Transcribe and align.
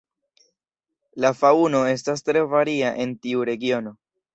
La 1.25 1.31
faŭno 1.43 1.85
estas 1.93 2.29
tre 2.31 2.45
varia 2.59 2.95
en 3.07 3.19
tiu 3.25 3.51
regiono. 3.55 4.01